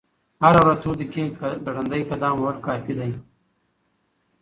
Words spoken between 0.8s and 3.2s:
څو دقیقې ګړندی قدم وهل کافي دي.